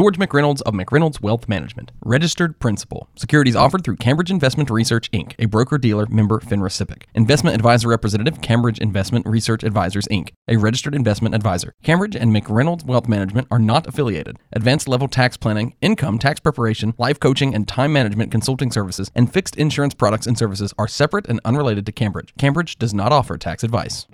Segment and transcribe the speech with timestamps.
[0.00, 3.10] George McReynolds of McReynolds Wealth Management, registered principal.
[3.16, 7.02] Securities offered through Cambridge Investment Research Inc., a broker dealer member FINRA SIPC.
[7.14, 11.74] Investment advisor representative, Cambridge Investment Research Advisors Inc., a registered investment advisor.
[11.82, 14.38] Cambridge and McReynolds Wealth Management are not affiliated.
[14.54, 19.30] Advanced level tax planning, income tax preparation, life coaching, and time management consulting services and
[19.30, 22.32] fixed insurance products and services are separate and unrelated to Cambridge.
[22.38, 24.06] Cambridge does not offer tax advice.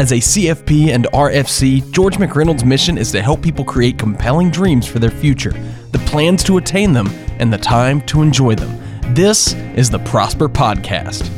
[0.00, 4.88] As a CFP and RFC, George McReynolds' mission is to help people create compelling dreams
[4.88, 5.52] for their future,
[5.92, 7.06] the plans to attain them,
[7.38, 8.76] and the time to enjoy them.
[9.14, 11.28] This is the Prosper Podcast.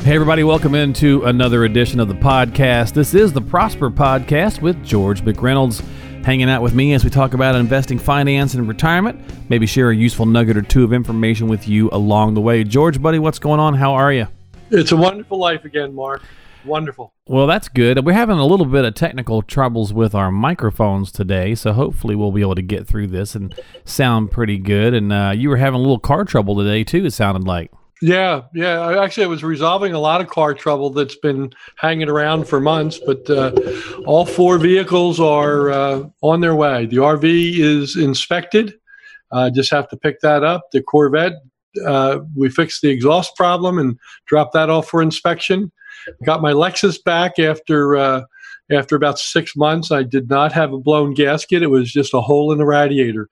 [0.00, 2.94] Hey, everybody, welcome into another edition of the podcast.
[2.94, 5.84] This is the Prosper Podcast with George McReynolds
[6.24, 9.20] hanging out with me as we talk about investing, finance, and retirement.
[9.50, 12.64] Maybe share a useful nugget or two of information with you along the way.
[12.64, 13.74] George, buddy, what's going on?
[13.74, 14.26] How are you?
[14.70, 16.22] It's a wonderful life again, Mark.
[16.64, 17.12] Wonderful.
[17.26, 18.04] Well, that's good.
[18.04, 22.32] We're having a little bit of technical troubles with our microphones today, so hopefully we'll
[22.32, 23.54] be able to get through this and
[23.84, 24.94] sound pretty good.
[24.94, 27.04] And uh, you were having a little car trouble today too.
[27.04, 27.70] It sounded like.
[28.02, 28.80] Yeah, yeah.
[28.80, 32.58] I Actually, I was resolving a lot of car trouble that's been hanging around for
[32.58, 33.52] months, but uh,
[34.06, 36.86] all four vehicles are uh, on their way.
[36.86, 38.74] The RV is inspected.
[39.30, 40.70] I just have to pick that up.
[40.72, 41.34] The Corvette,
[41.84, 45.72] uh, we fixed the exhaust problem and dropped that off for inspection.
[46.24, 48.22] Got my Lexus back after uh,
[48.70, 49.92] after about six months.
[49.92, 51.62] I did not have a blown gasket.
[51.62, 53.28] It was just a hole in the radiator.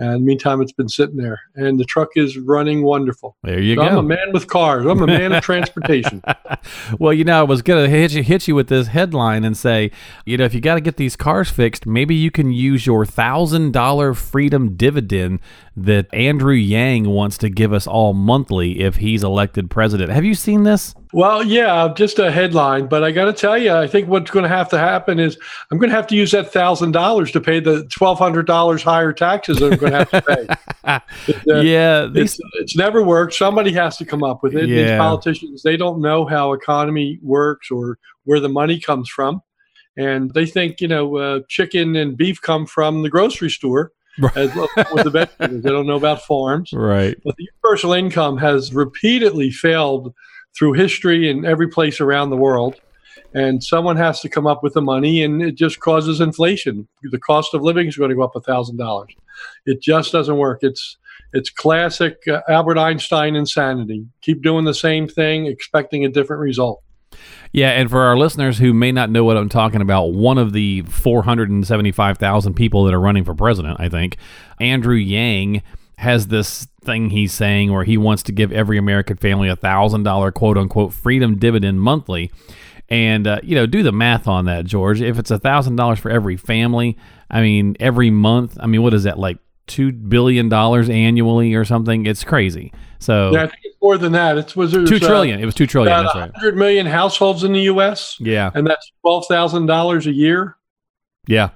[0.00, 3.36] And meantime, it's been sitting there, and the truck is running wonderful.
[3.42, 3.88] There you So go.
[3.88, 4.86] I'm a man with cars.
[4.86, 6.22] I'm a man of transportation.
[6.98, 9.90] well, you know, I was gonna hit you, hit you with this headline and say,
[10.24, 13.04] you know, if you got to get these cars fixed, maybe you can use your
[13.04, 15.40] thousand dollar freedom dividend
[15.76, 20.10] that Andrew Yang wants to give us all monthly if he's elected president.
[20.12, 20.94] Have you seen this?
[21.12, 24.44] Well, yeah, just a headline, but I got to tell you, I think what's going
[24.44, 25.36] to have to happen is
[25.70, 28.82] I'm going to have to use that thousand dollars to pay the twelve hundred dollars
[28.82, 30.46] higher taxes that I'm going to have to pay.
[30.82, 33.34] Uh, yeah, these, it's, it's never worked.
[33.34, 34.68] Somebody has to come up with it.
[34.68, 34.82] Yeah.
[34.82, 39.42] These politicians, they don't know how economy works or where the money comes from,
[39.96, 43.92] and they think you know uh, chicken and beef come from the grocery store.
[44.34, 46.72] As well with the vegetables, they don't know about farms.
[46.74, 47.16] right.
[47.24, 50.14] But the universal income has repeatedly failed
[50.56, 52.76] through history in every place around the world.
[53.32, 56.88] And someone has to come up with the money, and it just causes inflation.
[57.12, 59.14] The cost of living is going to go up a thousand dollars.
[59.66, 60.60] It just doesn't work.
[60.62, 60.96] It's
[61.32, 64.06] it's classic uh, Albert Einstein insanity.
[64.22, 66.82] Keep doing the same thing, expecting a different result.
[67.52, 70.52] Yeah, and for our listeners who may not know what I'm talking about, one of
[70.52, 74.16] the 475,000 people that are running for president, I think,
[74.60, 75.62] Andrew Yang
[76.00, 80.02] has this thing he's saying where he wants to give every American family a thousand
[80.02, 82.30] dollar quote unquote freedom dividend monthly.
[82.88, 85.02] And uh, you know, do the math on that, George.
[85.02, 86.96] If it's a thousand dollars for every family,
[87.30, 91.66] I mean, every month, I mean, what is that like two billion dollars annually or
[91.66, 92.06] something?
[92.06, 92.72] It's crazy.
[92.98, 94.38] So Yeah, I think it's more than that.
[94.38, 95.38] It's was there two trillion.
[95.38, 95.92] it was two trillion.
[95.92, 96.32] about That's right.
[96.32, 98.16] 100 million households in the U.S.
[98.20, 100.56] Yeah, and that's twelve thousand dollars a year.
[101.26, 101.50] yeah,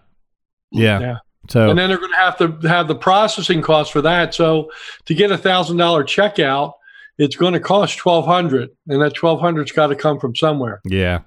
[0.71, 1.01] yeah.
[1.01, 1.17] Yeah.
[1.49, 4.35] So and then they're going to have to have the processing costs for that.
[4.35, 4.71] So
[5.07, 6.73] to get a thousand dollar checkout,
[7.19, 10.81] it's going to cost twelve hundred, and that twelve hundred's got to come from somewhere.
[10.85, 11.21] Yeah.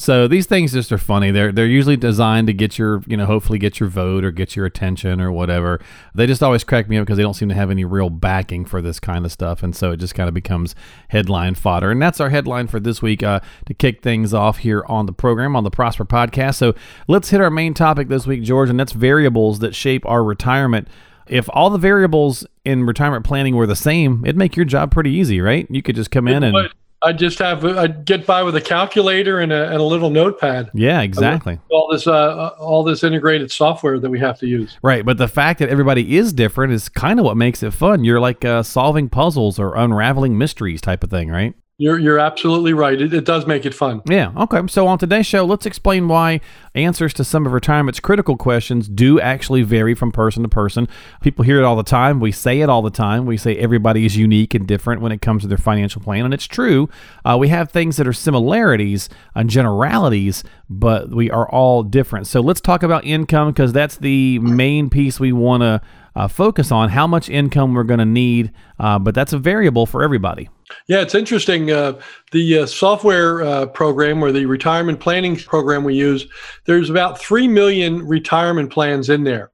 [0.00, 1.30] So these things just are funny.
[1.30, 4.56] They're they're usually designed to get your, you know, hopefully get your vote or get
[4.56, 5.78] your attention or whatever.
[6.14, 8.64] They just always crack me up because they don't seem to have any real backing
[8.64, 10.74] for this kind of stuff, and so it just kind of becomes
[11.08, 11.90] headline fodder.
[11.90, 15.12] And that's our headline for this week uh, to kick things off here on the
[15.12, 16.54] program on the Prosper Podcast.
[16.54, 16.74] So
[17.06, 20.88] let's hit our main topic this week, George, and that's variables that shape our retirement.
[21.26, 25.10] If all the variables in retirement planning were the same, it'd make your job pretty
[25.10, 25.66] easy, right?
[25.68, 26.70] You could just come in and
[27.02, 30.70] I just have I'd get by with a calculator and a, and a little notepad.
[30.74, 31.58] yeah, exactly.
[31.70, 34.78] All this uh, all this integrated software that we have to use.
[34.82, 38.04] Right, but the fact that everybody is different is kind of what makes it fun.
[38.04, 41.54] You're like uh, solving puzzles or unraveling mysteries type of thing, right?
[41.80, 43.00] You're you're absolutely right.
[43.00, 44.02] It, it does make it fun.
[44.04, 44.32] Yeah.
[44.36, 44.60] Okay.
[44.68, 46.42] So on today's show, let's explain why
[46.74, 50.88] answers to some of retirement's critical questions do actually vary from person to person.
[51.22, 52.20] People hear it all the time.
[52.20, 53.24] We say it all the time.
[53.24, 56.34] We say everybody is unique and different when it comes to their financial plan, and
[56.34, 56.90] it's true.
[57.24, 62.26] Uh, we have things that are similarities and generalities, but we are all different.
[62.26, 65.80] So let's talk about income because that's the main piece we want to
[66.14, 66.90] uh, focus on.
[66.90, 70.50] How much income we're going to need, uh, but that's a variable for everybody.
[70.88, 71.70] Yeah, it's interesting.
[71.70, 72.00] Uh,
[72.32, 76.26] the uh, software uh, program or the retirement planning program we use,
[76.66, 79.50] there's about 3 million retirement plans in there.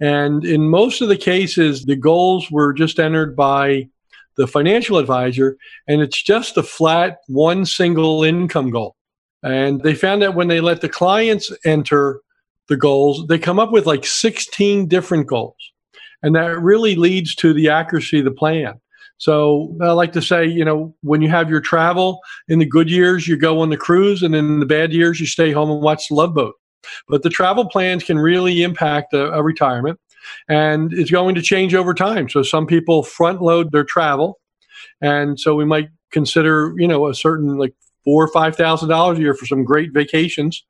[0.00, 3.88] And in most of the cases, the goals were just entered by
[4.36, 5.56] the financial advisor,
[5.86, 8.96] and it's just a flat one single income goal.
[9.42, 12.20] And they found that when they let the clients enter
[12.68, 15.56] the goals, they come up with like 16 different goals.
[16.22, 18.80] And that really leads to the accuracy of the plan.
[19.18, 22.90] So I like to say, you know, when you have your travel in the good
[22.90, 25.80] years, you go on the cruise, and in the bad years, you stay home and
[25.80, 26.54] watch the Love Boat.
[27.08, 29.98] But the travel plans can really impact a, a retirement,
[30.48, 32.28] and it's going to change over time.
[32.28, 34.40] So some people front load their travel,
[35.00, 37.74] and so we might consider, you know, a certain like
[38.04, 40.62] four or five thousand dollars a year for some great vacations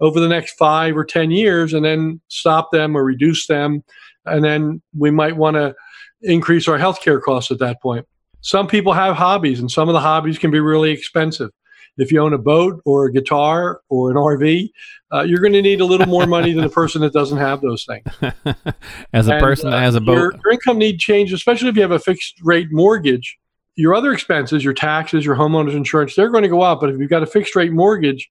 [0.00, 3.82] over the next five or ten years, and then stop them or reduce them,
[4.26, 5.74] and then we might want to
[6.22, 8.06] increase our healthcare costs at that point.
[8.40, 11.50] Some people have hobbies, and some of the hobbies can be really expensive.
[11.98, 14.70] If you own a boat or a guitar or an RV,
[15.12, 17.60] uh, you're going to need a little more money than a person that doesn't have
[17.60, 18.06] those things.
[19.12, 21.68] As a and, person that uh, has a boat, your, your income need change, especially
[21.68, 23.38] if you have a fixed rate mortgage.
[23.74, 26.80] Your other expenses, your taxes, your homeowner's insurance, they're going to go up.
[26.80, 28.28] But if you've got a fixed rate mortgage,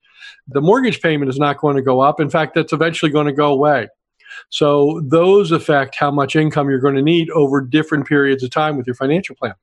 [0.47, 2.19] the mortgage payment is not going to go up.
[2.19, 3.87] In fact, that's eventually going to go away.
[4.49, 8.77] So those affect how much income you're going to need over different periods of time
[8.77, 9.53] with your financial plan.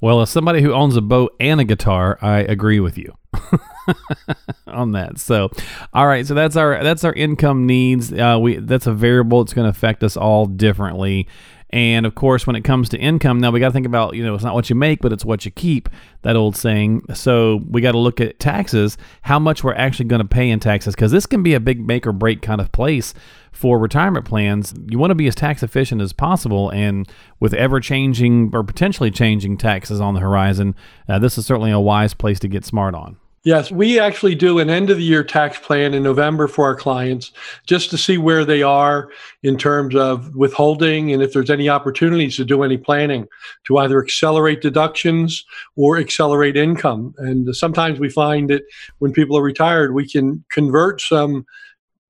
[0.00, 3.16] Well, as somebody who owns a boat and a guitar, I agree with you
[4.66, 5.18] on that.
[5.18, 5.50] So,
[5.92, 8.12] all right, so that's our that's our income needs.
[8.12, 9.40] Uh, we that's a variable.
[9.42, 11.26] It's going to affect us all differently.
[11.70, 14.24] And of course, when it comes to income, now we got to think about, you
[14.24, 15.88] know, it's not what you make, but it's what you keep,
[16.22, 17.02] that old saying.
[17.14, 20.60] So we got to look at taxes, how much we're actually going to pay in
[20.60, 23.12] taxes, because this can be a big make or break kind of place
[23.52, 24.72] for retirement plans.
[24.88, 26.70] You want to be as tax efficient as possible.
[26.70, 27.06] And
[27.38, 30.74] with ever changing or potentially changing taxes on the horizon,
[31.08, 33.18] uh, this is certainly a wise place to get smart on.
[33.48, 36.76] Yes, we actually do an end of the year tax plan in November for our
[36.76, 37.32] clients
[37.66, 39.10] just to see where they are
[39.42, 43.26] in terms of withholding and if there's any opportunities to do any planning
[43.66, 45.46] to either accelerate deductions
[45.76, 47.14] or accelerate income.
[47.16, 48.64] And sometimes we find that
[48.98, 51.46] when people are retired, we can convert some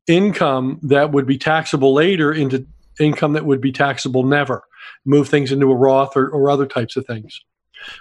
[0.09, 2.67] income that would be taxable later into
[2.99, 4.65] income that would be taxable never,
[5.05, 7.45] move things into a Roth or, or other types of things.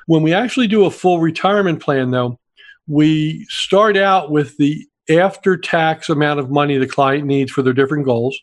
[0.08, 2.40] When we actually do a full retirement plan, though,
[2.88, 7.74] we start out with the after tax amount of money the client needs for their
[7.74, 8.38] different goals.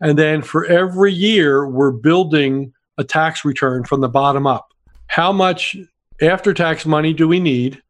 [0.00, 4.68] And then for every year, we're building a tax return from the bottom up.
[5.06, 5.76] How much
[6.20, 7.82] after tax money do we need?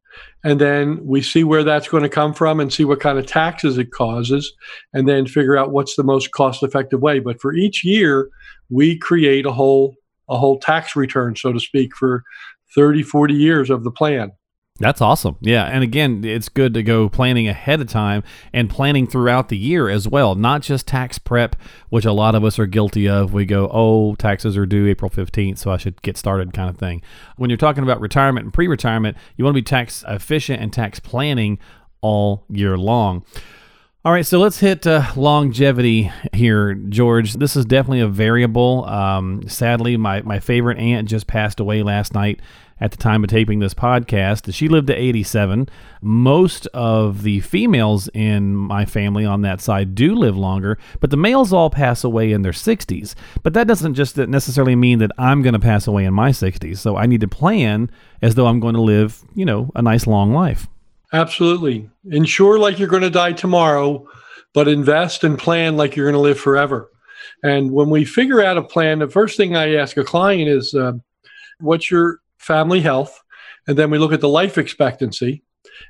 [0.44, 3.26] And then we see where that's going to come from and see what kind of
[3.26, 4.52] taxes it causes,
[4.92, 7.18] and then figure out what's the most cost effective way.
[7.18, 8.30] But for each year,
[8.70, 9.96] we create a whole
[10.30, 12.22] a whole tax return, so to speak, for
[12.74, 14.30] 30, 40 years of the plan.
[14.80, 15.36] That's awesome.
[15.40, 15.64] Yeah.
[15.64, 18.22] And again, it's good to go planning ahead of time
[18.52, 21.56] and planning throughout the year as well, not just tax prep,
[21.88, 23.32] which a lot of us are guilty of.
[23.32, 26.78] We go, oh, taxes are due April 15th, so I should get started kind of
[26.78, 27.02] thing.
[27.36, 30.72] When you're talking about retirement and pre retirement, you want to be tax efficient and
[30.72, 31.58] tax planning
[32.00, 33.24] all year long.
[34.04, 37.34] All right, so let's hit uh, longevity here, George.
[37.34, 38.84] This is definitely a variable.
[38.84, 42.40] Um, sadly, my, my favorite aunt just passed away last night
[42.80, 44.52] at the time of taping this podcast.
[44.54, 45.68] She lived to 87.
[46.00, 51.16] Most of the females in my family on that side do live longer, but the
[51.16, 53.14] males all pass away in their 60s.
[53.42, 56.78] But that doesn't just necessarily mean that I'm going to pass away in my 60s.
[56.78, 57.90] So I need to plan
[58.22, 60.68] as though I'm going to live, you know, a nice long life.
[61.12, 61.88] Absolutely.
[62.10, 64.06] Insure like you're going to die tomorrow,
[64.52, 66.90] but invest and plan like you're going to live forever.
[67.42, 70.74] And when we figure out a plan, the first thing I ask a client is,
[70.74, 70.92] uh,
[71.60, 73.20] what's your family health,
[73.66, 75.42] and then we look at the life expectancy.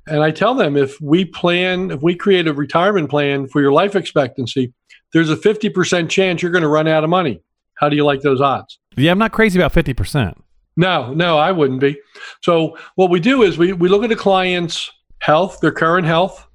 [0.07, 3.73] And I tell them if we plan, if we create a retirement plan for your
[3.73, 4.73] life expectancy,
[5.13, 7.41] there's a 50% chance you're going to run out of money.
[7.75, 8.79] How do you like those odds?
[8.97, 10.35] Yeah, I'm not crazy about 50%.
[10.77, 12.01] No, no, I wouldn't be.
[12.43, 14.91] So what we do is we, we look at the client's
[15.21, 16.47] health, their current health.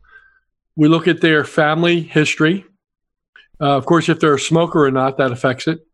[0.75, 2.65] We look at their family history.
[3.59, 5.85] Uh, of course, if they're a smoker or not, that affects it.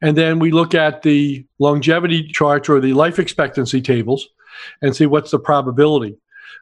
[0.00, 4.28] And then we look at the longevity charts or the life expectancy tables
[4.82, 6.16] and see what's the probability.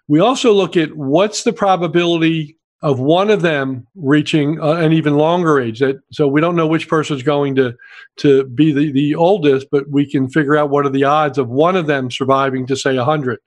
[0.08, 5.16] We also look at what's the probability of one of them reaching uh, an even
[5.16, 5.80] longer age.
[5.80, 7.74] That so we don't know which person is going to
[8.18, 11.48] to be the, the oldest, but we can figure out what are the odds of
[11.48, 13.38] one of them surviving to say 100,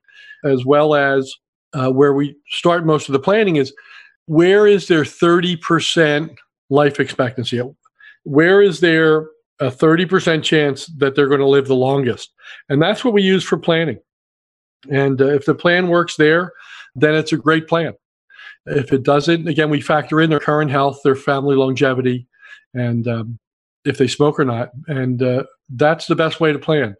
[0.43, 1.31] as well as
[1.73, 3.73] uh, where we start most of the planning is
[4.25, 6.35] where is their 30%
[6.69, 7.61] life expectancy?
[8.23, 9.27] Where is their
[9.59, 12.31] a 30% chance that they're going to live the longest.
[12.69, 13.99] And that's what we use for planning.
[14.91, 16.53] And uh, if the plan works there,
[16.95, 17.93] then it's a great plan.
[18.65, 22.27] If it doesn't, again, we factor in their current health, their family longevity,
[22.73, 23.39] and um,
[23.85, 24.71] if they smoke or not.
[24.87, 26.95] And uh, that's the best way to plan.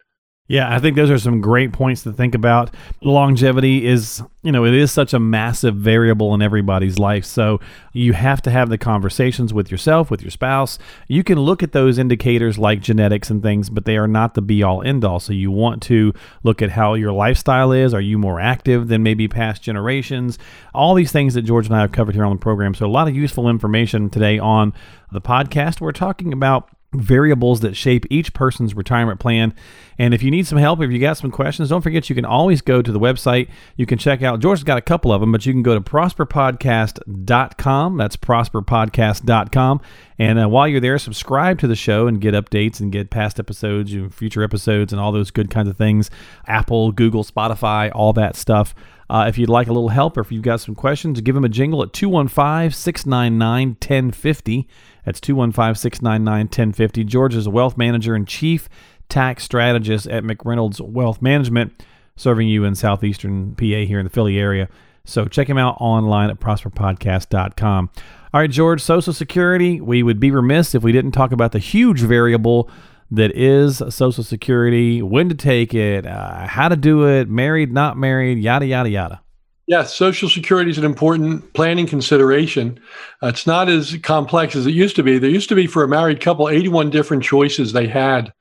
[0.50, 2.74] Yeah, I think those are some great points to think about.
[3.02, 7.26] Longevity is, you know, it is such a massive variable in everybody's life.
[7.26, 7.60] So
[7.92, 10.80] you have to have the conversations with yourself, with your spouse.
[11.10, 14.42] You can look at those indicators like genetics and things, but they are not the
[14.42, 15.20] be all end all.
[15.20, 16.14] So you want to
[16.44, 17.94] look at how your lifestyle is.
[17.94, 20.40] Are you more active than maybe past generations?
[20.74, 22.74] All these things that George and I have covered here on the program.
[22.74, 24.74] So a lot of useful information today on
[25.12, 25.82] the podcast.
[25.82, 29.54] We're talking about variables that shape each person's retirement plan.
[30.00, 32.24] And if you need some help, if you got some questions, don't forget you can
[32.24, 33.50] always go to the website.
[33.76, 35.82] You can check out, George's got a couple of them, but you can go to
[35.82, 37.98] prosperpodcast.com.
[37.98, 39.82] That's prosperpodcast.com.
[40.20, 43.40] And uh, while you're there, subscribe to the show and get updates and get past
[43.40, 46.10] episodes, and future episodes, and all those good kinds of things.
[46.46, 48.74] Apple, Google, Spotify, all that stuff.
[49.10, 51.46] Uh, if you'd like a little help or if you've got some questions, give them
[51.46, 54.68] a jingle at 215 699 1050.
[55.06, 57.04] That's 215 699 1050.
[57.06, 58.68] George is a wealth manager and chief
[59.10, 61.84] tax strategist at McReynolds Wealth Management,
[62.18, 64.68] serving you in southeastern PA here in the Philly area.
[65.06, 67.90] So check him out online at prosperpodcast.com.
[68.34, 69.80] All right, George, Social Security.
[69.80, 72.70] We would be remiss if we didn't talk about the huge variable
[73.12, 77.98] that is Social Security, when to take it, uh, how to do it, married, not
[77.98, 79.22] married, yada, yada, yada.
[79.68, 82.80] Yes, Social Security is an important planning consideration.
[83.22, 85.20] Uh, it's not as complex as it used to be.
[85.20, 88.32] There used to be for a married couple 81 different choices they had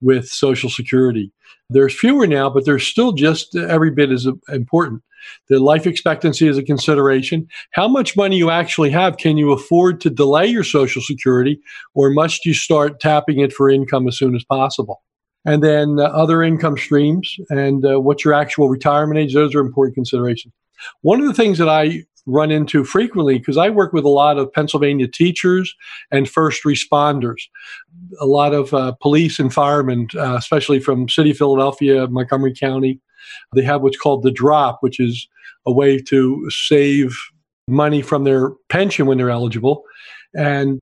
[0.00, 1.32] with Social Security.
[1.68, 5.02] There's fewer now, but they're still just every bit as important.
[5.48, 7.46] The life expectancy is a consideration.
[7.72, 9.16] How much money you actually have?
[9.16, 11.60] Can you afford to delay your Social Security,
[11.94, 15.02] or must you start tapping it for income as soon as possible?
[15.44, 19.32] And then uh, other income streams and uh, what's your actual retirement age?
[19.32, 20.52] Those are important considerations.
[21.02, 24.36] One of the things that I run into frequently because I work with a lot
[24.36, 25.74] of Pennsylvania teachers
[26.10, 27.42] and first responders,
[28.20, 33.00] a lot of uh, police and firemen, uh, especially from City of Philadelphia, Montgomery County,
[33.54, 35.28] they have what's called the drop, which is
[35.66, 37.16] a way to save
[37.68, 39.84] money from their pension when they're eligible.
[40.34, 40.80] And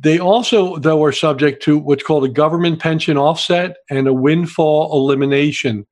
[0.00, 4.92] they also, though, are subject to what's called a government pension offset and a windfall
[4.92, 5.86] elimination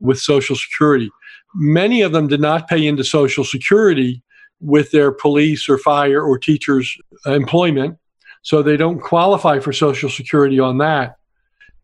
[0.00, 1.10] with Social Security.
[1.54, 4.22] Many of them did not pay into Social Security
[4.60, 7.98] with their police or fire or teachers' employment,
[8.42, 11.16] so they don't qualify for Social Security on that.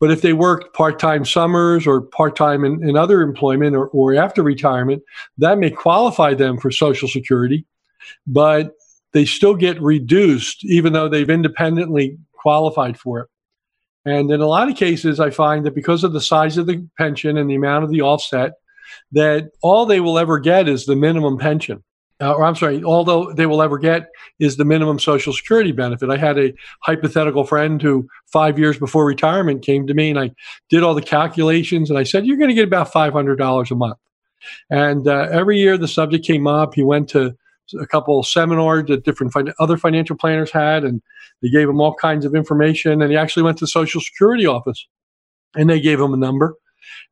[0.00, 3.88] But if they worked part time summers or part time in, in, other employment or,
[3.88, 5.02] or after retirement,
[5.38, 7.66] that may qualify them for Social Security,
[8.26, 8.73] but
[9.12, 13.28] they still get reduced even though they've independently qualified for it.
[14.07, 16.88] And in a lot of cases, I find that because of the size of the
[16.97, 18.52] pension and the amount of the offset,
[19.12, 21.85] that all they will ever get is the minimum pension
[22.20, 26.10] uh, or I'm sorry, although they will ever get is the minimum Social Security benefit.
[26.10, 30.30] I had a hypothetical friend who five years before retirement came to me and I
[30.68, 33.96] did all the calculations and I said, You're going to get about $500 a month.
[34.70, 36.74] And uh, every year the subject came up.
[36.74, 37.34] He went to
[37.80, 41.00] a couple of seminars that different fin- other financial planners had and
[41.40, 43.00] they gave him all kinds of information.
[43.00, 44.86] And he actually went to the Social Security office
[45.56, 46.56] and they gave him a number.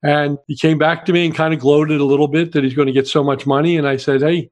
[0.02, 2.74] And he came back to me and kind of gloated a little bit that he's
[2.74, 3.76] going to get so much money.
[3.76, 4.50] And I said, Hey,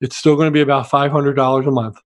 [0.00, 1.98] it's still going to be about $500 a month.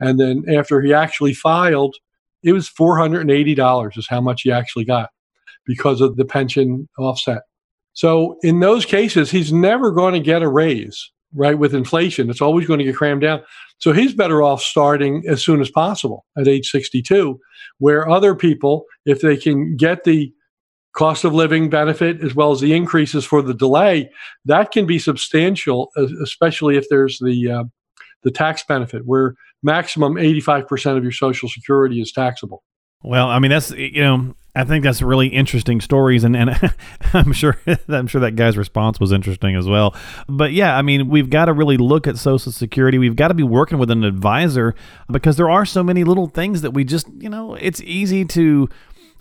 [0.00, 1.96] And then after he actually filed,
[2.42, 5.10] it was $480 is how much he actually got
[5.66, 7.42] because of the pension offset.
[7.92, 11.58] So in those cases, he's never going to get a raise, right?
[11.58, 13.42] With inflation, it's always going to get crammed down.
[13.78, 17.38] So he's better off starting as soon as possible at age 62,
[17.78, 20.32] where other people, if they can get the
[20.98, 24.10] cost of living benefit as well as the increases for the delay,
[24.46, 25.90] that can be substantial,
[26.22, 27.64] especially if there's the uh,
[28.24, 32.64] the tax benefit, where maximum 85% of your Social Security is taxable.
[33.04, 36.50] Well, I mean that's you know I think that's really interesting stories, and, and
[37.14, 39.94] I'm sure I'm sure that guy's response was interesting as well.
[40.28, 42.98] But yeah, I mean we've got to really look at Social Security.
[42.98, 44.74] We've got to be working with an advisor
[45.12, 48.68] because there are so many little things that we just you know it's easy to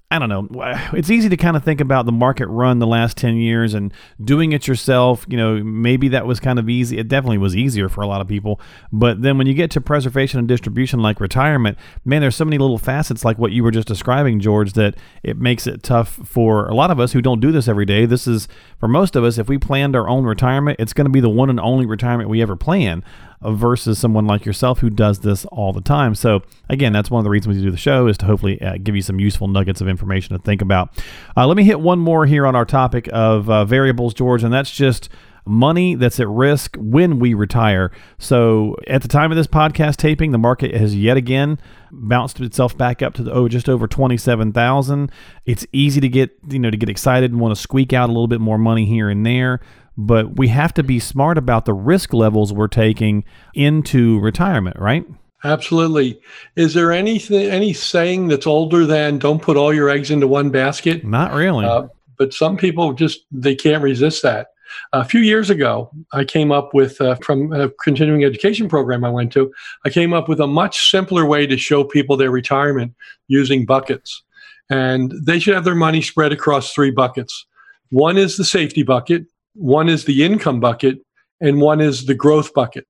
[0.10, 0.48] I don't know.
[0.94, 3.94] It's easy to kind of think about the market run the last 10 years and
[4.24, 5.26] doing it yourself.
[5.28, 6.98] You know, maybe that was kind of easy.
[6.98, 8.62] It definitely was easier for a lot of people.
[8.94, 12.58] But then when you get to preservation and distribution like retirement, man, there's so many
[12.58, 16.70] little facets like what you were just describing, George, that it makes it tough for
[16.70, 18.06] a lot of us who don't do this every day.
[18.06, 18.48] This is,
[18.80, 21.28] for most of us, if we planned our own retirement, it's going to be the
[21.28, 23.04] one and only retirement we ever plan
[23.42, 26.16] versus someone like yourself who does this all the time.
[26.16, 28.78] So again, that's one of the reasons we do the show is to hopefully uh,
[28.82, 30.90] give you some useful nuggets of information to think about.
[31.36, 34.54] Uh, let me hit one more here on our topic of uh, variables, George, and
[34.54, 35.10] that's just
[35.48, 37.92] money that's at risk when we retire.
[38.18, 41.60] So at the time of this podcast taping, the market has yet again
[41.92, 45.12] bounced itself back up to the, oh just over 27,000.
[45.46, 48.12] It's easy to get, you know, to get excited and want to squeak out a
[48.12, 49.62] little bit more money here and there,
[49.98, 53.26] but we have to be smart about the risk levels we're taking
[53.56, 55.06] into retirement, right?
[55.44, 56.20] Absolutely.
[56.56, 60.50] Is there anything any saying that's older than "Don't put all your eggs into one
[60.50, 61.04] basket"?
[61.04, 61.66] Not really.
[61.66, 61.88] Uh,
[62.18, 64.48] but some people just they can't resist that.
[64.94, 69.10] A few years ago, I came up with uh, from a continuing education program I
[69.10, 69.52] went to.
[69.86, 72.94] I came up with a much simpler way to show people their retirement
[73.28, 74.24] using buckets,
[74.70, 77.46] and they should have their money spread across three buckets.
[77.90, 79.26] One is the safety bucket,
[79.58, 81.00] one is the income bucket,
[81.42, 82.88] and one is the growth bucket.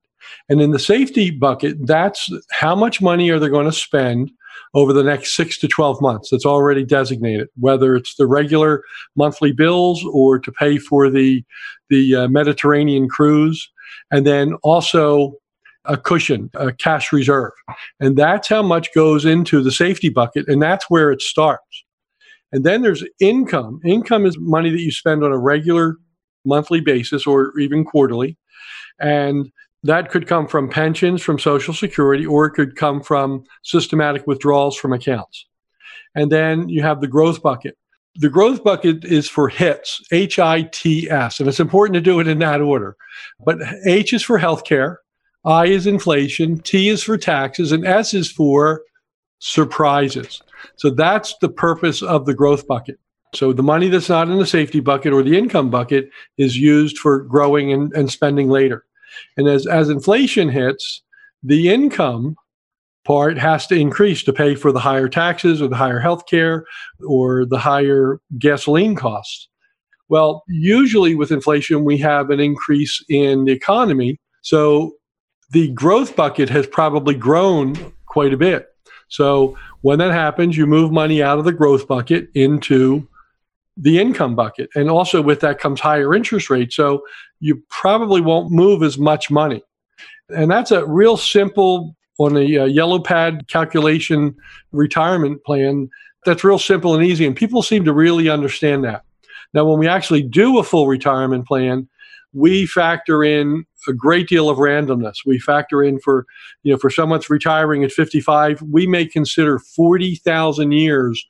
[0.49, 4.31] And in the safety bucket, that's how much money are they going to spend
[4.73, 8.83] over the next six to 12 months that's already designated, whether it's the regular
[9.15, 11.43] monthly bills or to pay for the,
[11.89, 13.69] the uh, Mediterranean cruise,
[14.11, 15.33] and then also
[15.85, 17.53] a cushion, a cash reserve.
[17.99, 21.83] And that's how much goes into the safety bucket, and that's where it starts.
[22.51, 23.79] And then there's income.
[23.85, 25.97] Income is money that you spend on a regular
[26.47, 28.37] monthly basis or even quarterly.
[28.99, 29.51] And
[29.83, 34.75] that could come from pensions from Social Security, or it could come from systematic withdrawals
[34.75, 35.45] from accounts.
[36.15, 37.77] And then you have the growth bucket.
[38.15, 42.19] The growth bucket is for HITS, H I T S, and it's important to do
[42.19, 42.97] it in that order.
[43.45, 44.95] But H is for healthcare,
[45.45, 48.81] I is inflation, T is for taxes, and S is for
[49.37, 50.41] surprises.
[50.77, 52.99] So that's the purpose of the growth bucket.
[53.33, 56.97] So the money that's not in the safety bucket or the income bucket is used
[56.97, 58.85] for growing and, and spending later.
[59.35, 61.03] And as, as inflation hits,
[61.43, 62.35] the income
[63.05, 66.65] part has to increase to pay for the higher taxes or the higher health care
[67.07, 69.47] or the higher gasoline costs.
[70.09, 74.19] Well, usually with inflation, we have an increase in the economy.
[74.41, 74.93] So
[75.51, 78.67] the growth bucket has probably grown quite a bit.
[79.09, 83.07] So when that happens, you move money out of the growth bucket into
[83.77, 84.69] the income bucket.
[84.75, 86.75] And also with that comes higher interest rates.
[86.75, 87.03] So
[87.39, 89.63] you probably won't move as much money.
[90.29, 94.35] And that's a real simple on a uh, yellow pad calculation
[94.71, 95.89] retirement plan.
[96.25, 97.25] That's real simple and easy.
[97.25, 99.03] And people seem to really understand that.
[99.53, 101.87] Now, when we actually do a full retirement plan,
[102.33, 105.17] we factor in a great deal of randomness.
[105.25, 106.25] We factor in for,
[106.63, 111.25] you know, for someone that's retiring at 55, we may consider 40,000 years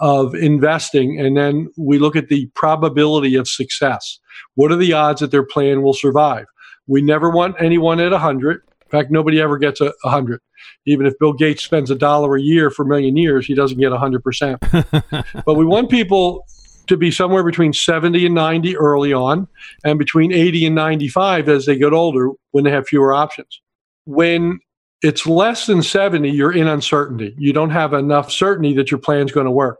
[0.00, 4.18] of investing, and then we look at the probability of success.
[4.54, 6.46] What are the odds that their plan will survive?
[6.86, 8.56] We never want anyone at 100.
[8.56, 10.40] In fact, nobody ever gets a 100.
[10.86, 13.78] Even if Bill Gates spends a dollar a year for a million years, he doesn't
[13.78, 15.44] get 100%.
[15.44, 16.44] but we want people
[16.86, 19.46] to be somewhere between 70 and 90 early on,
[19.84, 23.60] and between 80 and 95 as they get older when they have fewer options.
[24.06, 24.58] When
[25.02, 27.34] it's less than 70, you're in uncertainty.
[27.38, 29.78] You don't have enough certainty that your plan's going to work.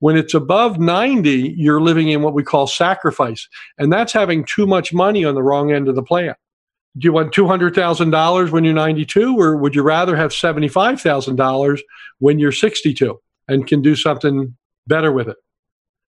[0.00, 3.48] When it's above 90, you're living in what we call sacrifice.
[3.78, 6.34] And that's having too much money on the wrong end of the plan.
[6.96, 11.80] Do you want $200,000 when you're 92, or would you rather have $75,000
[12.18, 14.56] when you're 62 and can do something
[14.86, 15.36] better with it?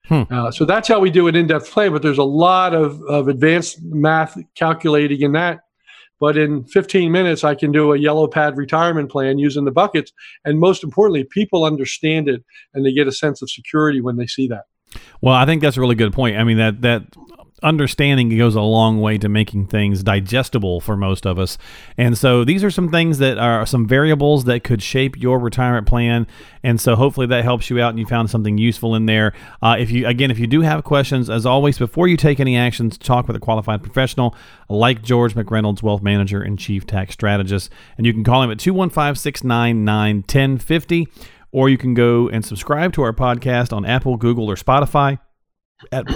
[0.06, 0.22] Hmm.
[0.30, 3.00] Uh, so that's how we do an in depth plan, but there's a lot of,
[3.02, 5.60] of advanced math calculating in that
[6.20, 10.12] but in 15 minutes, I can do a yellow pad retirement plan using the buckets.
[10.44, 14.26] And most importantly, people understand it and they get a sense of security when they
[14.26, 14.64] see that.
[15.22, 16.36] Well, I think that's a really good point.
[16.36, 17.04] I mean that that
[17.62, 21.58] understanding goes a long way to making things digestible for most of us.
[21.96, 25.86] And so these are some things that are some variables that could shape your retirement
[25.86, 26.26] plan.
[26.62, 29.32] And so hopefully that helps you out and you found something useful in there.
[29.62, 32.56] Uh, if you again, if you do have questions, as always, before you take any
[32.56, 34.34] actions, talk with a qualified professional
[34.68, 37.70] like George McReynolds, wealth manager and chief tax strategist.
[37.96, 41.08] And you can call him at 215 699 1050
[41.52, 45.18] or you can go and subscribe to our podcast on Apple, Google, or Spotify
[45.90, 46.06] at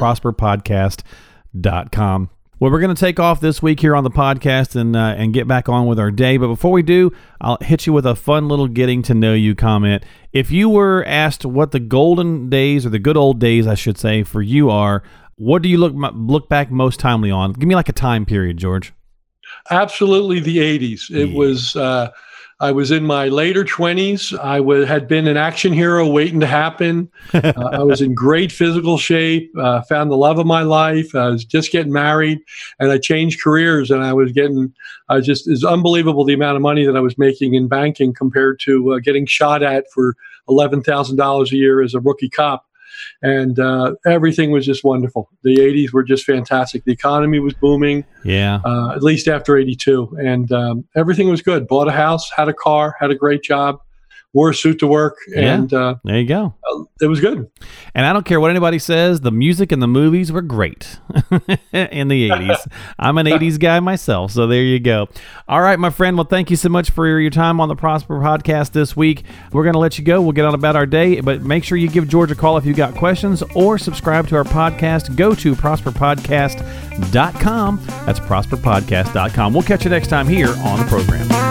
[1.55, 2.31] prosperpodcast.com.
[2.61, 5.35] Well, we're going to take off this week here on the podcast and uh, and
[5.35, 6.37] get back on with our day.
[6.37, 9.55] But before we do, I'll hit you with a fun little getting to know you
[9.55, 10.05] comment.
[10.33, 13.99] If you were asked what the golden days or the good old days, I should
[13.99, 15.03] say, for you are,
[15.35, 17.53] what do you look look back most timely on?
[17.53, 18.93] Give me like a time period, George.
[19.71, 21.11] Absolutely, the '80s.
[21.11, 21.37] It yeah.
[21.37, 21.75] was.
[21.77, 22.11] Uh,
[22.61, 24.39] I was in my later 20s.
[24.39, 27.11] I w- had been an action hero waiting to happen.
[27.35, 31.15] Uh, I was in great physical shape, uh, found the love of my life.
[31.15, 32.39] I was just getting married
[32.79, 34.73] and I changed careers and I was getting,
[35.09, 38.15] I was just, it's unbelievable the amount of money that I was making in banking
[38.15, 40.15] compared to uh, getting shot at for
[40.49, 42.67] $11,000 a year as a rookie cop.
[43.23, 45.29] And uh, everything was just wonderful.
[45.43, 46.85] The 80s were just fantastic.
[46.85, 48.61] The economy was booming, Yeah.
[48.65, 51.67] uh, at least after 82, and um, everything was good.
[51.69, 53.79] Bought a house, had a car, had a great job,
[54.35, 55.55] wore a suit to work, Yeah.
[55.55, 56.55] and uh, There you go.
[57.01, 57.49] it was good.
[57.95, 60.99] And I don't care what anybody says, the music and the movies were great
[61.73, 62.67] in the 80s.
[62.99, 65.09] I'm an 80s guy myself, so there you go.
[65.49, 66.17] All right, my friend.
[66.17, 69.23] Well, thank you so much for your time on the Prosper podcast this week.
[69.53, 70.21] We're going to let you go.
[70.21, 72.67] We'll get on about our day, but make sure you give George a call if
[72.67, 75.15] you got questions or subscribe to our podcast.
[75.17, 77.81] Go to prosperpodcast.com.
[78.07, 79.53] That's prosperpodcast.com.
[79.55, 81.44] We'll catch you next time here on the program.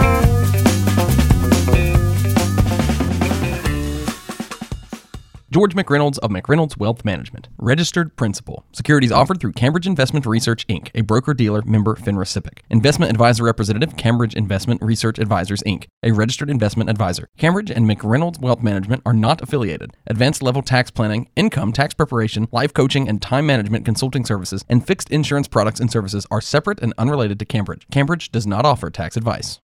[5.53, 8.65] George McReynolds of McReynolds Wealth Management, registered principal.
[8.71, 12.61] Securities offered through Cambridge Investment Research Inc., a broker dealer member FINRA SIPC.
[12.71, 17.27] Investment advisor representative, Cambridge Investment Research Advisors Inc., a registered investment advisor.
[17.37, 19.91] Cambridge and McReynolds Wealth Management are not affiliated.
[20.07, 24.87] Advanced level tax planning, income tax preparation, life coaching, and time management consulting services and
[24.87, 27.85] fixed insurance products and services are separate and unrelated to Cambridge.
[27.91, 29.59] Cambridge does not offer tax advice.